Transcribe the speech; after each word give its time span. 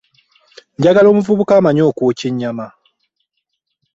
Njagala 0.77 1.07
omuvubuka 1.09 1.53
amanyi 1.59 1.81
okwokya 1.89 2.25
ennyama. 2.29 2.67